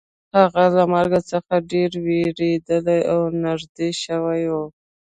[0.37, 4.53] هغه له مرګ څخه ډیر ویریدلی او نږدې شوی و